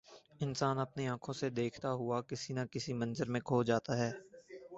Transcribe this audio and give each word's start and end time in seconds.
انسان 0.39 0.77
اپنی 0.79 1.07
آنکھوں 1.07 1.33
سے 1.33 1.49
دیکھتا 1.51 1.91
ہوا 1.91 2.21
کسی 2.21 2.53
نہ 2.53 2.63
کسی 2.71 2.93
منظر 2.93 3.29
میں 3.29 3.41
کھو 3.41 3.63
جاتا 3.63 3.97
ہے۔ 3.97 4.11